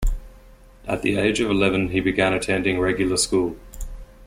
At 0.87 1.03
the 1.03 1.19
age 1.19 1.41
of 1.41 1.51
eleven, 1.51 1.89
he 1.89 1.99
began 1.99 2.33
attending 2.33 2.79
regular 2.79 3.17
school. 3.17 3.55